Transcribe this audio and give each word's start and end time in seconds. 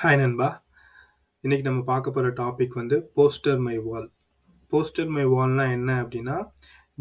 Hi 0.00 0.18
நண்பா. 0.20 0.46
இன்றைக்கி 1.44 1.64
நம்ம 1.66 1.82
பார்க்க 1.90 2.12
போகிற 2.14 2.30
டாபிக் 2.40 2.74
வந்து 2.80 2.96
poster 3.16 3.60
my 3.66 3.76
wall 3.86 4.08
poster 4.72 5.12
my 5.14 5.24
வால்னால் 5.34 5.72
என்ன 5.76 5.90
அப்படின்னா 6.02 6.34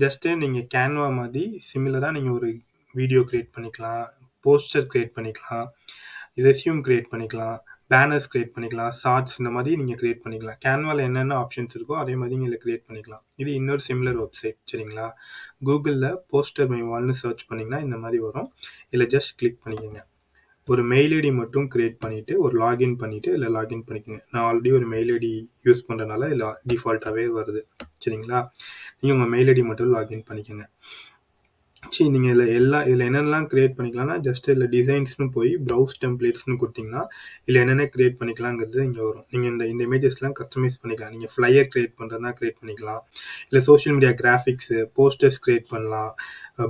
ஜஸ்ட்டு 0.03 0.35
நீங்கள் 0.43 0.67
கேன்வா 0.75 1.07
மாதிரி 1.17 1.43
சிமிலராக 1.69 2.15
நீங்கள் 2.17 2.35
ஒரு 2.37 2.49
வீடியோ 2.95 3.23
க்ரியேட் 3.31 3.51
பண்ணிக்கலாம் 3.57 4.05
போஸ்டர் 4.45 4.87
க்ரியேட் 4.93 5.13
பண்ணிக்கலாம் 5.17 5.67
ரெஸ்யூம் 6.47 6.81
க்ரியேட் 6.87 7.11
பண்ணிக்கலாம் 7.13 7.59
பேனர்ஸ் 7.93 8.29
க்ரியேட் 8.31 8.55
பண்ணிக்கலாம் 8.55 8.95
ஷார்ட்ஸ் 9.01 9.37
இந்த 9.41 9.53
மாதிரி 9.57 9.75
நீங்கள் 9.81 9.99
க்ரியேட் 10.01 10.23
பண்ணிக்கலாம். 10.23 10.61
கேன்வாவில் 10.65 11.05
என்னென்ன 11.09 11.35
ஆப்ஷன்ஸ் 11.43 11.77
இருக்கோ 11.77 11.99
அதே 12.05 12.17
மாதிரி 12.23 12.39
நீங்கள் 12.45 12.63
க்ரியேட் 12.63 12.87
பண்ணிக்கலாம். 12.87 13.23
இது 13.41 13.51
இன்னொரு 13.59 13.83
சிமிலர் 13.89 14.19
வெப்சைட் 14.23 14.59
சரிங்களா? 14.71 15.09
கூகுளில் 15.69 16.11
போஸ்டர் 16.33 16.73
மை 16.75 16.83
வால்னு 16.91 17.21
சர்ச் 17.25 17.47
பண்ணிங்கன்னா 17.51 17.81
இந்த 17.87 17.99
மாதிரி 18.05 18.19
வரும். 18.27 18.51
இல்லை 18.95 19.07
ஜஸ்ட் 19.17 19.37
கிளிக் 19.41 19.63
பண்ணிக்கோங்க. 19.65 20.01
ஒரு 20.67 20.83
மெயில் 20.83 21.11
ஐடி 21.11 21.31
மட்டும் 21.33 21.65
கிரியேட் 21.75 21.97
பண்ணிவிட்டு 22.03 22.33
ஒரு 22.37 22.55
லாகின் 22.61 22.95
பண்ணிவிட்டு 23.01 23.31
இல்லை 23.37 23.49
லாகின் 23.55 23.83
பண்ணிக்கோங்க. 23.87 24.21
நான் 24.31 24.45
ஆல்ரெடி 24.47 24.71
ஒரு 24.73 24.85
மெயில் 24.93 25.09
ஐடி 25.17 25.31
யூஸ் 25.65 25.83
பண்ணுறதுனால 25.87 26.29
இல்லை 26.29 26.47
டிஃபால்ட்டாகவே 26.69 27.25
வருது. 27.39 27.61
சரிங்களா? 28.05 28.39
நீங்கள் 28.99 29.17
உங்கள் 29.17 29.31
மெயில் 29.35 29.51
ஐடி 29.53 29.63
மட்டும் 29.67 29.93
லாகின் 29.95 30.25
பண்ணிக்கோங்க. 30.29 30.65
சரி 31.93 32.05
நீங்கள் 32.13 32.31
இதில் 32.33 32.53
எல்லா 32.59 32.79
இதில் 32.89 33.03
என்னென்னலாம் 33.07 33.45
க்ரியேட் 33.51 33.75
பண்ணிக்கலாம்னா 33.77 34.15
ஜஸ்ட் 34.27 34.47
இதில் 34.51 34.69
டிசைன்ஸ்னு 34.75 35.27
போய் 35.35 35.51
ப்ரௌஸ் 35.67 35.93
டெம்ப்ளேட்ஸ்னு 36.03 36.55
கொடுத்தீங்கன்னா 36.61 37.03
இல்லை 37.47 37.59
என்னென்ன 37.63 37.85
க்ரியேட் 37.93 38.17
பண்ணிக்கலாங்கிறது 38.19 38.79
இங்கே 38.87 39.01
வரும். 39.07 39.25
நீங்கள் 39.33 39.51
இந்த 39.51 39.65
இந்த 39.73 39.83
இமேஜஸ்லாம் 39.89 40.35
கஸ்டமைஸ் 40.39 40.77
பண்ணிக்கலாம். 40.81 41.13
நீங்கள் 41.15 41.31
ஃப்ளையர் 41.33 41.69
க்ரியேட் 41.73 41.93
பண்ணுறதுனா 41.99 42.31
க்ரியேட் 42.39 42.59
பண்ணிக்கலாம். 42.61 43.01
இல்லை 43.47 43.61
social 43.69 43.95
media 43.97 44.13
graphics 44.21 44.79
posters 44.99 45.39
create 45.45 45.67
பண்ணலாம். 45.73 46.11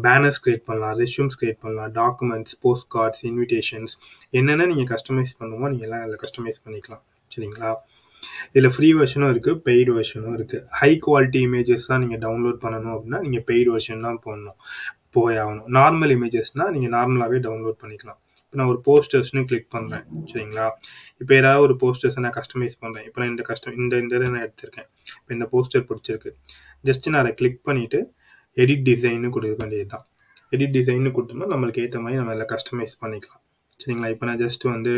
பேனர்ஸ் 0.08 0.41
க்ரியேட் 0.46 0.66
பண்ணலாம். 0.70 0.96
ரெஷ்யூம்ஸ் 1.04 1.38
க்ரியேட் 1.41 1.62
பண்ணலாம். 1.66 1.91
டாக்குமெண்ட்ஸ் 2.02 2.58
போஸ்ட் 2.66 2.90
கார்ட்ஸ் 2.98 3.26
இன்விடேஷன்ஸ் 3.32 3.96
என்னென்ன 4.40 4.70
நீங்கள் 4.74 4.91
கஸ்டமைஸ் 4.94 5.36
பண்ணுமோ 5.41 5.68
நீங்கள் 5.74 5.90
எல்லாம் 5.90 6.04
அதில் 6.05 6.22
கஸ்டமைஸ் 6.26 6.63
பண்ணிக்கலாம். 6.66 7.04
சரிங்களா? 7.36 7.72
இதில் 8.54 8.74
ஃப்ரீ 8.76 8.88
வெர்ஷனும் 9.00 9.32
இருக்குது 9.32 9.60
பெய்டு 9.66 9.91
வெர்ஷனும் 9.98 10.35
இருக்குது 10.38 10.63
ஹை 10.79 10.90
குவாலிட்டி 11.05 11.40
இமேஜஸ் 11.48 11.90
தான் 11.90 12.02
நீங்கள் 12.04 12.22
டவுன்லோட் 12.24 12.60
பண்ணணும் 12.63 12.94
அப்படின்னா 12.94 13.20
நீங்கள் 13.26 13.44
பெய்டு 13.50 13.70
வெர்ஷன் 13.76 14.05
தான் 14.07 14.22
போடணும். 14.24 14.57
போய் 15.18 15.38
ஆகணும். 15.44 15.68
நார்மல் 15.77 16.13
இமேஜஸ்னால் 16.18 16.71
நீங்கள் 16.76 16.94
நார்மலாகவே 16.98 17.40
டவுன்லோட் 17.48 17.80
பண்ணிக்கலாம். 17.84 18.20
இப்போ 18.44 18.58
நான் 18.60 18.71
ஒரு 18.74 18.82
போஸ்டர்ஸ்னு 18.88 19.41
கிளிக் 19.49 19.70
பண்ணுறேன் 19.76 20.05
சரிங்களா? 20.32 20.66
இப்போ 21.22 21.34
ஏதாவது 21.40 21.63
ஒரு 21.68 21.76
போஸ்டர்ஸை 21.84 22.22
நான் 22.26 22.35
கஸ்டமைஸ் 22.40 22.77
பண்ணுறேன் 22.84 23.05
இப்போ 23.07 23.20
நான் 23.22 23.32
இந்த 23.34 23.44
கஸ்டம் 23.49 23.77
இந்த 23.84 23.96
இந்த 24.04 24.20
நான் 24.35 24.44
எடுத்திருக்கேன். 24.48 24.88
இப்போ 25.22 25.34
இந்த 25.38 25.48
போஸ்டர் 25.54 25.85
பிடிச்சிருக்கு. 25.90 26.32
ஜஸ்ட் 26.90 27.10
நான் 27.13 27.22
அதை 27.24 27.34
கிளிக் 27.41 27.62
பண்ணிவிட்டு 27.70 27.99
எடிட் 28.63 28.85
டிசைன்னு 28.90 29.32
கொடுக்க 29.38 29.55
வேண்டியது 29.63 29.90
தான் 29.96 30.05
எடிட் 30.55 30.76
டிசைன்னு 30.77 31.12
கொடுத்தோம்னா 31.18 31.50
நம்மளுக்கு 31.54 31.82
ஏற்ற 31.85 32.00
மாதிரி 32.04 32.20
நம்ம 32.22 32.34
அதில் 32.35 32.52
கஸ்டமைஸ் 32.54 32.96
பண்ணிக்கலாம். 33.04 33.41
சரிங்களா? 33.79 34.10
இப்போ 34.13 34.26
நான் 34.29 34.41
ஜஸ்ட் 34.46 34.63
வந்து 34.74 34.94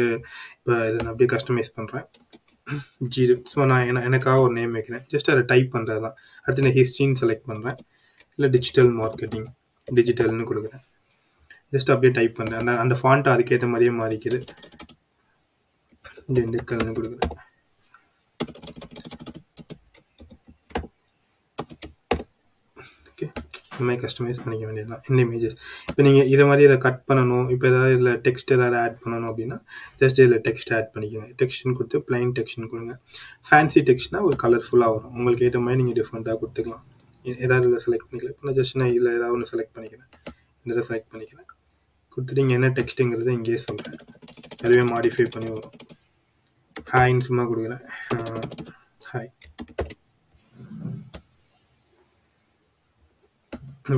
இப்போ 0.58 0.74
இதை 0.90 0.98
நான் 1.04 1.12
அப்படியே 1.14 1.30
கஸ்டமைஸ் 1.36 1.72
பண்ணுறேன் 1.78 2.06
ஜி 3.16 3.24
ஸோ 3.52 3.66
நான் 3.72 3.86
என 3.90 4.02
எனக்காக 4.10 4.40
ஒரு 4.46 4.54
நேம் 4.60 4.74
வைக்கிறேன். 4.78 5.04
ஜஸ்ட் 5.14 5.32
அதை 5.34 5.44
டைப் 5.52 5.70
பண்ணுறது 5.76 6.02
தான் 6.06 6.16
அடுத்து 6.46 6.66
நான் 6.66 6.78
ஹிஸ்ட்ரின்னு 6.80 7.20
செலக்ட் 7.24 7.48
பண்ணுறேன் 7.52 7.78
இல்லை 8.38 8.50
டிஜிட்டல் 8.56 8.92
மார்க்கெட்டிங் 9.02 9.48
டிஜிட்டல்னு 9.98 10.50
கொடுக்குறேன். 10.52 10.84
ஜஸ்ட் 11.76 11.92
அப்படியே 11.94 12.14
டைப் 12.20 12.38
பண்ணுறேன் 12.40 12.62
அந்த 12.64 12.74
அந்த 12.84 12.96
ஃபாண்ட்டை 13.02 13.32
அதுக்கேற்ற 13.36 13.68
மாதிரியே 13.74 13.94
மாறிக்குது. 14.02 14.40
திண்டுக்கல்னு 16.36 16.96
கொடுக்குறேன். 16.98 17.34
ஓகே 23.12 23.28
இந்த 23.72 23.86
மாதிரி 23.88 24.02
கஸ்டமைஸ் 24.04 24.42
பண்ணிக்க 24.44 24.64
வேண்டியது 24.68 24.90
தான் 24.92 25.04
இந்த 25.10 25.20
இமேஜஸ் 25.26 25.56
இப்போ 25.90 26.02
நீங்கள் 26.08 26.28
இதை 26.34 26.44
மாதிரி 26.50 26.66
இதை 26.68 26.78
கட் 26.86 27.02
பண்ணணும். 27.10 27.48
இப்போ 27.54 27.66
ஏதாவது 27.72 27.94
இதில் 27.98 28.12
டெக்ஸ்ட் 28.28 28.54
ஏதாவது 28.58 28.78
ஆட் 28.84 28.98
பண்ணணும் 29.04 29.30
அப்படின்னா 29.32 29.58
ஜஸ்ட் 30.02 30.20
இதில் 30.24 30.44
டெக்ஸ்ட் 30.48 30.72
ஆட் 30.78 30.92
பண்ணிக்கோங்க. 30.96 31.30
டெக்ஸ்ட்னு 31.42 31.76
கொடுத்து 31.80 32.00
பிளைன் 32.10 32.34
டெக்ஸ்ட்னு 32.40 32.70
கொடுங்க. 32.74 32.96
ஃபேன்சி 33.50 33.82
டெக்ஸ்ட்னா 33.90 34.22
ஒரு 34.30 34.38
கலர்ஃபுல்லாக 34.44 34.96
வரும். 34.96 35.16
உங்களுக்கு 35.18 35.46
ஏற்ற 35.50 35.62
மாதிரி 35.66 35.82
நீங்கள் 35.82 36.00
டிஃப்ரெண்ட்டாக 36.02 36.38
கொடுத்துக்கலாம். 36.44 36.86
ஏதாவது 37.46 37.66
இதில் 37.70 37.84
செலக்ட் 37.86 38.08
பண்ணிக்கலாம் 38.10 38.36
இப்போ 38.36 38.48
நான் 38.48 38.58
ஜஸ்ட் 38.60 38.78
நான் 38.82 38.94
இதில் 38.96 39.16
ஏதாவது 39.18 39.36
ஒன்று 39.36 39.52
செலக்ட் 39.54 39.76
பண்ணிக்கிறேன். 39.76 40.10
இந்த 40.62 40.72
இதை 40.76 40.84
செலக்ட் 40.90 41.12
பண்ணிக்கிறேன். 41.14 41.48
கொடுத்துட்டு 42.14 42.44
இங்கே 42.44 42.56
என்ன 42.60 42.70
டெக்ஸ்ட்டுங்கிறத 42.80 43.32
இங்கேயே 43.38 43.60
சொல்கிறேன் 43.68 44.00
அதுவே 44.66 44.84
மாடிஃபை 44.94 45.26
பண்ணி 45.36 45.50
வரும். 45.56 45.76
ஹாய்ன்னு 46.94 47.28
சும்மா 47.30 47.44
கொடுக்குறேன். 47.52 47.84
ஹாய் 49.12 49.32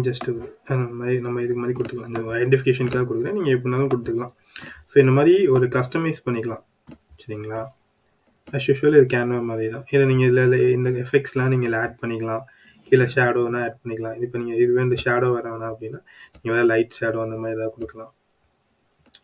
ஜஸ்ட் 0.08 0.28
ஒரு 0.32 0.48
மாதிரி 1.00 1.16
நம்ம 1.26 1.42
இதுக்கு 1.44 1.62
மாதிரி 1.62 1.76
கொடுத்துக்கலாம். 1.78 2.10
இந்த 2.12 2.22
ஐடென்டிஃபிகேஷனுக்காக 2.40 3.06
கொடுக்குறேன். 3.10 3.38
நீங்கள் 3.38 3.56
எப்படினாலும் 3.56 3.90
கொடுத்துக்கலாம். 3.94 4.34
ஸோ 4.92 4.96
இந்த 5.04 5.14
மாதிரி 5.18 5.34
ஒரு 5.56 5.66
கஸ்டமைஸ் 5.76 6.20
பண்ணிக்கலாம். 6.26 6.64
சரிங்களா? 7.22 7.62
அஸ் 8.58 8.68
யூஷுவல் 8.70 8.98
இது 9.00 9.08
கேன்வா 9.14 9.40
மாதிரி 9.50 9.68
தான் 9.74 9.86
இதில் 9.92 10.10
நீங்கள் 10.12 10.30
இதில் 10.32 10.58
இந்த 10.78 10.90
எஃபெக்ட்ஸ்லாம் 11.04 11.52
நீங்கள் 11.54 11.76
ஆட் 11.82 11.98
பண்ணிக்கலாம். 12.02 12.44
கீழே 12.90 13.06
ஷேடோனா 13.16 13.60
ஆட் 13.66 13.78
பண்ணிக்கலாம். 13.82 14.18
இப்போ 14.26 14.36
நீங்கள் 14.42 14.60
இதுவே 14.64 14.82
இந்த 14.88 14.98
ஷேடோ 15.04 15.28
வர 15.36 15.46
வேணாம் 15.54 15.72
அப்படின்னா 15.74 16.00
நீங்கள் 16.34 16.56
வேறு 16.56 16.68
லைட் 16.72 16.98
ஷேடோ 17.00 17.20
அந்த 17.26 17.38
மாதிரி 17.44 17.58
ஏதாவது 17.58 17.76
கொடுக்கலாம். 17.78 18.12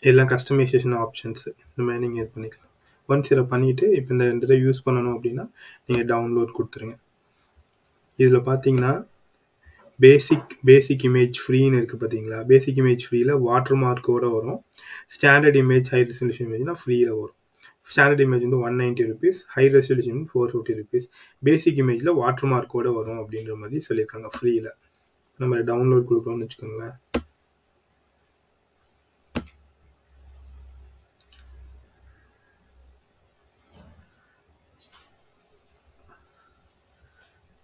இதெல்லாம் 0.03 0.29
கஸ்டமைசேஷன் 0.35 0.95
ஆப்ஷன்ஸு 1.03 1.49
இந்த 1.71 1.81
மாதிரி 1.87 2.01
நீங்கள் 2.05 2.21
இது 2.23 2.31
பண்ணிக்கலாம். 2.35 2.71
ஒன்ஸ் 3.09 3.31
இதை 3.33 3.43
பண்ணிவிட்டு 3.53 3.85
இப்போ 3.99 4.11
இந்த 4.15 4.45
இதை 4.47 4.57
யூஸ் 4.65 4.85
பண்ணணும் 4.85 5.15
அப்படின்னா 5.15 5.45
நீங்கள் 5.87 6.07
டவுன்லோட் 6.13 6.55
கொடுத்துருங்க. 6.57 6.95
இதில் 8.23 8.45
பார்த்தீங்கன்னா 8.49 8.93
பேசிக் 10.03 10.51
பேசிக் 10.69 11.03
இமேஜ் 11.09 11.37
ஃப்ரீன்னு 11.43 11.77
இருக்குது 11.79 12.01
பார்த்தீங்களா 12.01 12.39
பேசிக் 12.51 12.79
இமேஜ் 12.83 13.03
ஃப்ரீயில் 13.07 13.33
வாட்டர் 13.47 13.79
மார்க்கோட 13.83 14.25
வரும். 14.35 14.59
ஸ்டாண்டர்ட் 15.15 15.57
இமேஜ் 15.63 15.89
ஹை 15.93 16.01
ரெசல்யூஷன் 16.09 16.47
இமேஜ்னால் 16.49 16.79
ஃப்ரீயில் 16.81 17.11
வரும். 17.21 17.37
ஸ்டாண்டர்ட் 17.87 18.23
இமேஜ் 18.23 18.45
வந்து 18.45 18.61
one 18.67 18.77
ninety 18.81 19.05
rupees 19.09 19.39
high 19.55 19.65
resolution 19.75 20.21
four 20.29 20.51
fifty 20.51 20.75
rupees 20.79 21.07
basic 21.43 21.81
இமேஜில் 21.83 22.17
வாட்டர் 22.21 22.51
மார்க்கோட 22.53 22.89
வரும் 22.95 23.21
அப்படின்ற 23.21 23.55
மாதிரி 23.61 23.79
சொல்லியிருக்காங்க 23.87 24.29
ஃப்ரீயில் 24.35 24.71
நம்ம 25.39 25.61
டவுன்லோட் 25.69 26.09
கொடுக்குறோம்னு 26.09 26.45
வச்சுக்கோங்களேன். 26.45 26.95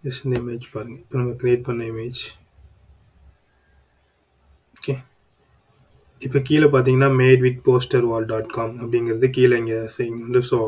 ஜஸ்ட் 0.04 0.24
இந்த 0.26 0.36
இமேஜ் 0.40 0.64
பாருங்கள் 0.72 1.02
இப்போ 1.02 1.16
நம்ம 1.18 1.32
க்ரியேட் 1.40 1.66
பண்ண 1.66 1.82
இமேஜ் 1.90 2.20
ஓகே 4.76 4.94
இப்போ 6.26 6.38
கீழே 6.48 6.66
பார்த்தீங்கன்னா 6.72 7.08
made 7.20 7.42
with 7.44 7.60
poster 7.68 8.06
wall 8.10 8.26
dot 8.32 8.50
com 8.56 8.74
அப்படிங்கிறது 8.82 9.28
கீழே 9.36 9.54
இங்கே 9.62 9.78
இங்கே 10.08 10.22
வந்து 10.26 10.42
so 10.50 10.58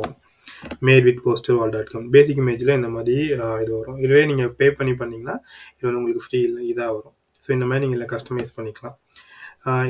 made 0.87 1.04
with 1.09 1.20
poster 1.26 1.56
wall 1.59 1.75
dot 1.75 1.91
com 1.92 2.06
basic 2.15 2.41
இமேஜில் 2.42 2.72
இந்த 2.78 2.88
மாதிரி 2.97 3.16
இது 3.62 3.70
வரும். 3.78 3.98
இதுவே 4.04 4.22
நீங்கள் 4.31 4.50
பே 4.60 4.66
பண்ணி 4.78 4.94
பண்ணிங்கன்னா 5.00 5.37
இது 5.76 5.84
வந்து 5.87 6.00
உங்களுக்கு 6.00 6.25
ஃப்ரீ 6.26 6.41
இல்லை 6.48 6.62
இதாக 6.72 6.91
வரும். 6.97 7.16
ஸோ 7.44 7.48
இந்த 7.56 7.66
மாதிரி 7.70 7.84
நீங்கள் 7.87 8.10
கஸ்டமைஸ் 8.14 8.53
பண்ணிக்கலாம். 8.59 8.97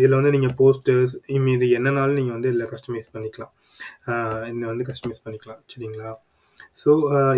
இதில் 0.01 0.17
வந்து 0.19 0.33
நீங்கள் 0.37 0.55
போஸ்டர்ஸ் 0.61 1.15
இது 1.57 1.69
என்னனாலும் 1.79 2.19
நீங்கள் 2.21 2.37
வந்து 2.37 2.51
இதில் 2.53 2.71
கஸ்டமைஸ் 2.75 3.09
பண்ணிக்கலாம். 3.15 3.53
இந்த 4.53 4.65
வந்து 4.73 4.85
கஸ்டமைஸ் 4.91 5.25
பண்ணிக்கலாம். 5.27 5.61
சரிங்களா? 5.73 6.11
ஸோ 6.83 6.91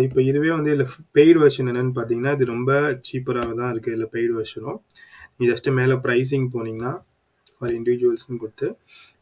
இப்போ 0.05 0.19
இதுவே 0.29 0.49
வந்து 0.57 0.71
இதில் 0.73 0.87
பெய்டு 1.17 1.37
வெர்ஷன் 1.43 1.69
என்னென்னு 1.71 1.93
பார்த்தீங்கன்னா 1.97 2.33
இது 2.37 2.45
ரொம்ப 2.55 2.71
சீப்பராக 3.09 3.53
தான் 3.59 3.71
இருக்குது 3.73 3.93
இதில் 3.95 4.11
பெய்டு 4.15 4.33
வெர்ஷனும் 4.39 4.79
நீங்கள் 5.37 5.51
ஜஸ்ட்டு 5.53 5.73
மேலே 5.79 5.95
ப்ரைஸிங் 6.05 6.47
போனீங்கன்னா 6.55 6.93
ஃபார் 7.57 7.73
இண்டிவிஜுவல்ஸ்னு 7.77 8.39
கொடுத்து 8.43 8.67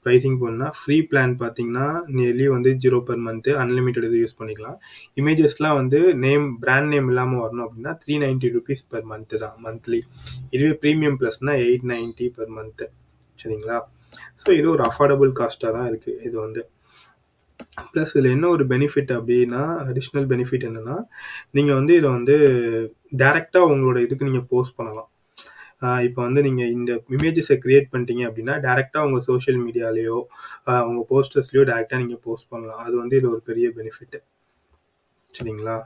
ப்ரைஸிங் 0.06 0.38
போனால் 0.42 0.74
ஃப்ரீ 0.80 0.98
பிளான் 1.12 1.34
பார்த்தீங்கன்னா 1.42 1.86
நியர்லி 2.18 2.48
வந்து 2.56 2.72
ஜீரோ 2.84 3.00
பர் 3.08 3.22
மந்த்து 3.28 3.52
அன்லிமிட்டட் 3.64 4.08
இது 4.10 4.20
யூஸ் 4.24 4.38
பண்ணிக்கலாம். 4.40 4.78
இமேஜஸ்லாம் 5.20 5.78
வந்து 5.82 6.00
நேம் 6.26 6.46
பிராண்ட் 6.64 6.92
நேம் 6.94 7.10
இல்லாமல் 7.14 7.42
வரணும் 7.46 7.66
அப்படின்னா 7.68 7.94
three 8.04 8.16
ninety 8.24 8.52
rupees 8.58 8.86
per 8.94 9.08
month 9.14 9.40
தான் 9.46 9.58
மந்த்லி 9.66 10.00
இதுவே 10.56 10.74
ப்ரீமியம் 10.84 11.18
ப்ளஸ்னால் 11.22 11.62
எயிட் 11.66 11.88
நைன்ட்டி 11.94 12.28
பர் 12.38 12.54
மந்த்து 12.58 12.88
சரிங்களா? 13.40 13.80
ஸோ 14.42 14.50
இது 14.60 14.68
ஒரு 14.76 14.84
அஃபோர்டபுள் 14.90 15.32
காஸ்ட்டாக 15.40 15.74
தான் 15.78 15.88
இருக்குது 15.92 16.20
இது 16.28 16.36
வந்து. 16.46 16.62
ப்ளஸ் 17.92 18.14
இதில் 18.16 18.34
என்ன 18.36 18.46
ஒரு 18.56 18.64
பெனிஃபிட் 18.72 19.12
அப்படின்னா 19.18 19.64
அடிஷ்னல் 19.90 20.28
பெனிஃபிட் 20.32 20.66
என்னென்னா 20.70 20.98
நீங்கள் 21.58 21.78
வந்து 21.80 21.94
இதை 22.00 22.10
வந்து 22.18 22.36
டேரெக்டாக 23.22 23.72
உங்களோட 23.74 23.98
இதுக்கு 24.06 24.28
நீங்கள் 24.30 24.48
போஸ்ட் 24.54 24.78
பண்ணலாம். 24.80 25.10
இப்போ 26.08 26.20
வந்து 26.28 26.42
நீங்கள் 26.48 26.72
இந்த 26.78 26.92
இமேஜஸை 27.16 27.58
க்ரியேட் 27.64 27.90
பண்ணிட்டீங்க 27.94 28.24
அப்படின்னா 28.30 28.56
டேரெக்டாக 28.68 29.08
உங்கள் 29.08 29.26
சோஷியல் 29.30 29.60
மீடியாலேயோ 29.66 30.18
உங்கள் 30.90 31.08
போஸ்டர்ஸ்லேயோ 31.12 31.66
டேரெக்டாக 31.72 32.02
நீங்கள் 32.04 32.24
போஸ்ட் 32.28 32.52
பண்ணலாம். 32.54 32.82
அது 32.86 32.96
வந்து 33.02 33.18
இதில் 33.20 33.34
ஒரு 33.36 33.44
பெரிய 33.50 33.68
பெனிஃபிட்டு 33.80 34.22
சரிங்களா? 35.34 35.78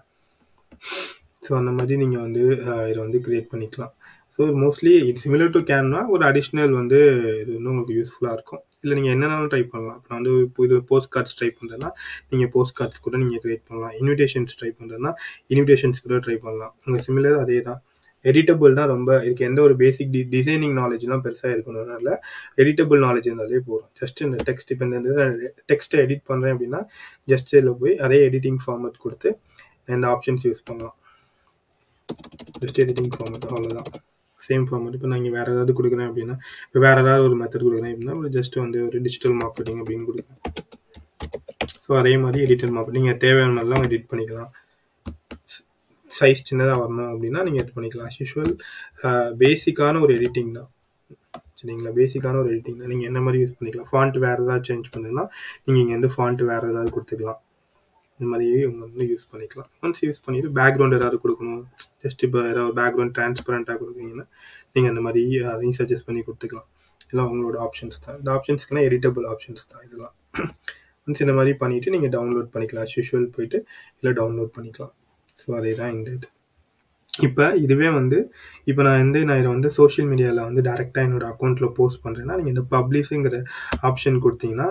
ஸோ 1.46 1.52
அந்த 1.60 1.72
மாதிரி 1.78 1.96
நீங்கள் 2.04 2.24
வந்து 2.26 2.44
இதை 2.92 3.00
வந்து 3.06 3.20
க்ரியேட் 3.26 3.52
பண்ணிக்கலாம். 3.52 3.94
ஸோ 4.36 4.42
மோஸ்ட்லி 4.64 4.92
இது 5.10 5.20
சிமிலர் 5.24 5.54
டு 5.54 5.60
கேன்னா 5.70 6.02
ஒரு 6.14 6.24
அடிஷ்னல் 6.30 6.74
வந்து 6.80 7.00
இது 7.42 7.52
வந்து 7.56 7.72
உங்களுக்கு 7.72 7.96
யூஸ்ஃபுல்லாக 8.00 8.36
இருக்கும். 8.38 8.62
இல்லை 8.84 8.96
நீங்கள் 8.98 9.14
என்னென்னாலும் 9.16 9.52
ட்ரை 9.54 9.62
பண்ணலாம். 9.72 9.98
இப்போ 10.02 10.14
வந்து 10.18 10.34
இப்போ 10.48 10.66
இது 10.68 10.76
போஸ்ட் 10.92 11.12
கார்ட்ஸ் 11.16 11.36
ட்ரை 11.40 11.50
பண்ணுறதுனா 11.58 11.90
நீங்கள் 12.32 12.52
போஸ்ட் 12.56 12.76
கார்ட்ஸ் 12.80 13.04
கூட 13.06 13.16
நீங்கள் 13.24 13.42
க்ரியேட் 13.46 13.66
பண்ணலாம். 13.70 13.94
இன்விடேஷன்ஸ் 14.02 14.58
ட்ரை 14.60 14.72
பண்ணுறதுனா 14.80 15.14
இன்விடேஷன்ஸ் 15.56 16.04
கூட 16.06 16.20
ட்ரை 16.28 16.38
பண்ணலாம். 16.46 16.74
உங்கள் 16.86 17.04
சிமிலர் 17.08 17.38
அதே 17.44 17.60
தான் 17.70 17.82
எடிட்டபிள் 18.26 18.78
தான் 18.80 18.90
ரொம்ப 18.94 19.10
இதுக்கு 19.26 19.46
எந்த 19.50 19.60
ஒரு 19.68 19.76
பேசிக் 19.82 20.12
டி 20.16 20.22
டிசைனிங் 20.36 20.76
நாலேஜ்லாம் 20.82 21.24
பெருசாக 21.26 21.54
இருக்கணும்னால 21.56 22.16
எடிட்டபிள் 22.62 23.00
நாலேஜ் 23.06 23.30
இருந்தாலே 23.30 23.62
போதும். 23.70 23.90
ஜஸ்ட் 24.02 24.20
இந்த 24.28 24.38
டெக்ஸ்ட் 24.50 24.72
இப்போ 24.76 24.86
இந்த 24.90 25.26
டெக்ஸ்ட்டை 25.72 26.02
எடிட் 26.06 26.26
பண்ணுறேன் 26.32 26.54
அப்படின்னா 26.56 26.82
ஜஸ்ட் 27.34 27.52
இதில் 27.56 27.78
போய் 27.84 27.96
அதே 28.08 28.20
எடிட்டிங் 28.30 28.60
ஃபார்மேட் 28.66 28.98
கொடுத்து 29.06 29.32
இந்த 29.96 30.08
ஆப்ஷன்ஸ் 30.16 30.46
யூஸ் 30.50 30.64
பண்ணலாம். 30.70 30.96
ஜஸ்ட் 32.62 32.82
எடிட்டிங் 32.86 33.12
ஃபார்மேட் 33.16 33.48
அவ்வளோதான் 33.54 33.90
சேம் 34.40 34.66
ஃபார்மேட் 34.70 34.96
இப்போ 34.98 35.08
நான் 35.10 35.20
இங்கே 35.22 35.34
வேறு 35.38 35.54
ஏதாவது 35.54 35.74
கொடுக்குறேன் 35.78 36.08
அப்படின்னா 36.10 36.36
இப்போ 36.68 36.80
வேறு 36.88 37.02
ஏதாவது 37.06 37.24
ஒரு 37.30 37.36
மெத்தட் 37.42 37.66
கொடுக்குறேன் 37.68 37.92
அப்படின்னா 37.94 38.32
ஜஸ்ட் 38.38 38.56
வந்து 38.64 38.80
ஒரு 38.88 38.98
டிஜிட்டல் 39.06 39.36
மார்க்கெட்டிங் 39.42 39.82
அப்படின்னு 39.82 40.08
கொடுக்குறேன். 40.10 40.40
ஸோ 41.88 41.94
அதே 42.02 42.14
மாதிரி 42.24 42.40
எடிட்டர் 42.46 42.74
மார்க்கெட்டிங் 42.78 43.08
தேவையான 43.26 43.54
மாதிரிலாம் 43.58 43.86
எடிட் 43.88 44.10
பண்ணிக்கலாம். 44.12 44.52
சைஸ் 46.20 46.48
சின்னதாக 46.50 46.78
வரணும் 46.84 47.10
அப்படின்னா 47.14 47.42
நீங்கள் 47.48 47.62
எடிட் 47.64 47.76
பண்ணிக்கலாம். 47.78 48.10
அஸ் 48.12 48.20
யூஷுவல் 48.24 48.54
பேசிக்கான 49.44 50.02
ஒரு 50.06 50.14
எடிட்டிங் 50.20 50.54
தான். 50.60 50.70
சரிங்களா? 51.60 51.92
பேசிக்கான 52.00 52.40
ஒரு 52.42 52.50
எடிட்டிங் 52.54 52.80
தான். 52.82 52.92
நீங்கள் 52.94 53.10
என்ன 53.12 53.20
மாதிரி 53.26 53.40
யூஸ் 53.44 53.56
பண்ணிக்கலாம்? 53.60 53.90
ஃபாண்ட் 53.92 54.18
வேறு 54.26 54.42
ஏதாவது 54.46 54.66
சேஞ்ச் 54.70 54.90
பண்ணுங்கன்னா 54.96 55.26
நீங்கள் 55.66 55.82
இங்கே 55.84 55.96
வந்து 55.98 56.12
ஃபாண்ட் 56.16 56.42
வேறு 56.52 56.72
ஏதாவது 56.74 56.92
கொடுத்துக்கலாம். 56.98 57.40
இந்த 58.18 58.28
மாதிரி 58.32 58.48
இவங்க 58.64 58.82
வந்து 58.86 59.06
யூஸ் 59.12 59.26
பண்ணிக்கலாம். 59.32 59.70
ஒன்ஸ் 59.84 60.02
யூஸ் 60.06 60.24
பண்ணிவிட்டு 60.26 60.50
பேக்ரவுண்ட் 60.60 60.96
ஏதாவது 61.00 61.18
கொடுக்கணும். 61.24 61.62
ஜஸ்ட் 62.04 62.22
இப்போ 62.28 62.40
ஏதாவது 62.52 62.74
பேக்ரவுண்ட் 62.80 63.14
டிரான்ஸ்பரண்ட்டாக 63.18 63.78
கொடுக்குறீங்கன்னா 63.82 64.26
நீங்கள் 64.74 64.92
அந்த 64.94 65.02
மாதிரி 65.06 65.24
அதையும் 65.54 65.78
சஜஸ்ட் 65.80 66.08
பண்ணி 66.10 66.22
கொடுத்துக்கலாம். 66.28 66.68
இதெல்லாம் 67.06 67.30
உங்களோட 67.34 67.58
ஆப்ஷன்ஸ் 67.66 68.00
தான். 68.06 68.18
இந்த 68.22 68.30
ஆப்ஷன்ஸ்க்குனா 68.38 68.82
எடிட்டபிள் 68.88 69.26
ஆப்ஷன்ஸ் 69.34 69.64
தான் 69.72 69.84
இதெல்லாம். 69.88 70.14
ஒன்ஸ் 71.08 71.22
இந்த 71.26 71.34
மாதிரி 71.38 71.54
பண்ணிவிட்டு 71.62 71.94
நீங்கள் 71.96 72.12
டவுன்லோட் 72.16 72.50
பண்ணிக்கலாம். 72.56 72.90
யூஷுவல் 72.98 73.28
போயிட்டு 73.36 73.58
இல்லை 74.00 74.12
டவுன்லோட் 74.20 74.52
பண்ணிக்கலாம். 74.58 74.94
ஸோ 75.42 75.48
அதே 75.62 75.74
தான் 75.80 75.96
இந்த 75.98 76.10
இது. 76.18 76.28
இப்போ 77.14 77.46
இதுவே 77.64 77.88
வந்து 77.98 78.18
இப்போ 78.70 78.82
நான் 78.86 79.00
வந்து 79.04 79.20
நான் 79.28 79.40
இதை 79.42 79.50
வந்து 79.54 79.70
சோஷியல் 79.78 80.08
மீடியாவில் 80.12 80.42
வந்து 80.48 80.62
டேரெக்டாக 80.68 81.08
என்னோடய 81.08 81.32
அக்கௌண்ட்டில் 81.34 81.74
போஸ்ட் 81.80 82.02
பண்ணுறேன்னா 82.04 82.36
நீங்கள் 82.40 82.54
இந்த 82.54 82.64
பப்ளிஷுங்கிற 82.76 83.38
ஆப்ஷன் 83.90 84.20
கொடுத்தீங்கன்னா 84.26 84.68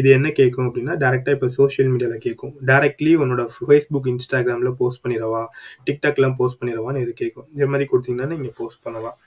இது 0.00 0.08
என்ன 0.16 0.28
கேட்கும் 0.40 0.66
அப்படின்னா 0.68 0.94
டேரெக்டாக 1.02 1.36
இப்போ 1.36 1.48
சோஷியல் 1.56 1.90
மீடியாவில் 1.94 2.22
கேட்கும். 2.26 2.52
டேரெக்ட்லி 2.70 3.14
உன்னோட 3.22 3.44
ஃபேஸ்புக் 3.56 4.08
இன்ஸ்டாகிராமில் 4.14 4.76
போஸ்ட் 4.82 5.02
பண்ணிடவா? 5.04 5.42
டிக்டாக்லாம் 5.88 6.36
போஸ்ட் 6.42 6.60
பண்ணிடவான்னு 6.60 7.02
இது 7.06 7.14
கேட்கும். 7.22 7.48
இது 7.56 7.68
மாதிரி 7.72 7.88
கொடுத்தீங்கன்னா 7.94 8.30
நீங்கள் 8.34 8.56
போஸ்ட் 8.60 8.82
பண்ணலாம். 8.86 9.18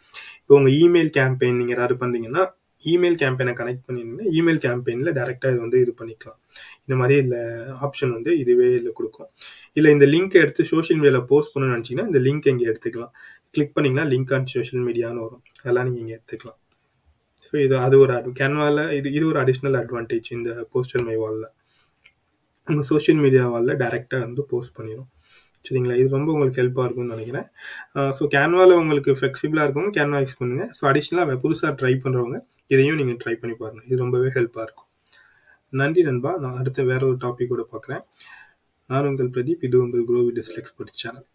இப்போ 0.41 0.55
உங்கள் 0.59 0.77
இமெயில் 0.85 1.11
கேம்பெயின் 1.19 1.59
நீங்கள் 1.61 1.75
யாராவது 1.77 1.97
பண்ணுறீங்கன்னா 2.03 2.45
இமெயில் 2.81 3.17
கேம்பெயினை 3.23 3.55
கனெக்ட் 3.61 3.85
பண்ணிங்கன்னா 3.87 4.27
இமெயில் 4.39 4.61
கேம்பெயினில் 4.67 5.15
டேரெக்டாக 5.19 5.53
இது 5.53 5.61
வந்து 5.65 5.81
இது 5.83 5.91
பண்ணிக்கலாம். 5.99 6.39
இந்த 6.85 6.95
மாதிரி 7.01 7.15
இல்லை 7.23 7.41
ஆப்ஷன் 7.85 8.13
வந்து 8.17 8.31
இதுவே 8.43 8.69
இல்லை 8.79 8.91
கொடுக்கும். 8.99 9.29
இல்லை 9.79 9.91
இந்த 9.95 10.07
லிங்க் 10.13 10.35
எடுத்து 10.43 10.63
சோஷியல் 10.73 10.99
மீடியாவில் 11.01 11.27
போஸ்ட் 11.31 11.53
பண்ணணும்னு 11.53 11.75
நினச்சிங்கன்னா 11.75 12.07
இந்த 12.11 12.21
லிங்க் 12.27 12.49
இங்கே 12.53 12.67
எடுத்துக்கலாம். 12.71 13.13
கிளிக் 13.55 13.73
பண்ணிங்கன்னா 13.77 14.05
லிங்க் 14.13 14.33
ஆன் 14.37 14.49
சோஷியல் 14.55 14.83
மீடியான்னு 14.87 15.23
வரும். 15.25 15.43
அதெல்லாம் 15.61 15.87
நீங்கள் 15.89 16.03
இங்கே 16.03 16.15
எடுத்துக்கலாம். 16.17 16.59
ஸோ 17.45 17.53
இது 17.65 17.75
அது 17.85 17.95
ஒரு 18.03 18.11
அட் 18.17 18.29
கேன்வாவில் 18.41 18.83
இது 18.97 19.07
இது 19.17 19.25
ஒரு 19.31 19.39
அடிஷ்னல் 19.43 19.77
அட்வான்டேஜ் 19.79 20.29
இந்த 20.37 20.51
போஸ்டர் 20.73 21.05
மை 21.07 21.15
வாலில் 21.23 21.49
உங்கள் 22.67 22.87
சோஷியல் 22.91 23.21
மீடியா 23.25 23.45
வாலில் 23.53 23.79
டேரெக்டாக 23.81 24.21
வந்து 24.27 24.43
போஸ்ட் 24.51 24.75
பண்ணிடும் 24.77 25.09
சரிங்களா? 25.65 25.95
இது 26.01 26.15
ரொம்ப 26.17 26.29
உங்களுக்கு 26.35 26.59
ஹெல்ப்பாக 26.61 26.85
இருக்கும்னு 26.87 27.15
நினைக்கிறேன். 27.15 27.47
ஸோ 28.17 28.23
கேன்வாவில் 28.35 28.79
உங்களுக்கு 28.81 29.11
ஃப்ளெக்சிபிளாக 29.19 29.65
இருக்கும் 29.67 29.89
கேன்வா 29.97 30.21
யூஸ் 30.23 30.39
பண்ணுங்கள் 30.39 30.71
ஸோ 30.77 30.83
அடிஷ்னலாக 30.91 31.35
புதுசாக 31.43 31.73
ட்ரை 31.81 31.93
பண்ணுறவங்க 32.05 32.39
இதையும் 32.73 32.99
நீங்கள் 33.01 33.19
ட்ரை 33.23 33.35
பண்ணி 33.41 33.55
பாருங்கள் 33.61 33.85
இது 33.89 34.03
ரொம்பவே 34.03 34.31
ஹெல்ப்பாக 34.37 34.65
இருக்கும். 34.67 34.89
நன்றி 35.71 36.01
நண்பா. 36.03 36.31
நான் 36.37 36.57
அடுத்த 36.57 36.83
வேற 36.83 37.01
ஒரு 37.07 37.17
டாப்பிக்கோட 37.17 37.63
பார்க்குறேன். 37.73 38.03
நான் 38.89 39.07
உங்கள் 39.07 39.29
பிரதீப் 39.29 39.63
இது 39.67 39.81
உங்கள் 39.81 40.07
குரோவி 40.07 40.31
டிஸ்லெக்ஸ் 40.37 40.77
படி 40.77 40.91
சேனல் 40.93 41.27